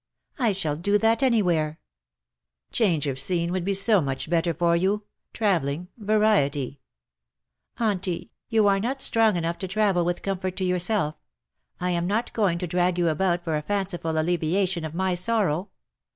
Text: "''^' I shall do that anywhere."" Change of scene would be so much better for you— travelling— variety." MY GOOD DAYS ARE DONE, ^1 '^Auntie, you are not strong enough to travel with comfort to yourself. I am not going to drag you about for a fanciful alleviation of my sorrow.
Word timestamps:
"''^' 0.39 0.43
I 0.43 0.51
shall 0.51 0.75
do 0.75 0.97
that 0.97 1.21
anywhere."" 1.21 1.79
Change 2.71 3.05
of 3.05 3.19
scene 3.19 3.51
would 3.51 3.63
be 3.63 3.75
so 3.75 4.01
much 4.01 4.31
better 4.31 4.51
for 4.51 4.75
you— 4.75 5.03
travelling— 5.31 5.89
variety." 5.95 6.65
MY 6.67 6.69
GOOD 6.69 6.73
DAYS 6.73 6.79
ARE 6.79 7.83
DONE, 7.83 7.95
^1 7.97 7.97
'^Auntie, 8.23 8.29
you 8.49 8.65
are 8.67 8.79
not 8.79 9.01
strong 9.03 9.35
enough 9.37 9.59
to 9.59 9.67
travel 9.67 10.03
with 10.03 10.23
comfort 10.23 10.55
to 10.57 10.63
yourself. 10.65 11.13
I 11.79 11.91
am 11.91 12.07
not 12.07 12.33
going 12.33 12.57
to 12.57 12.65
drag 12.65 12.97
you 12.97 13.09
about 13.09 13.43
for 13.43 13.55
a 13.55 13.61
fanciful 13.61 14.17
alleviation 14.19 14.83
of 14.83 14.95
my 14.95 15.13
sorrow. 15.13 15.69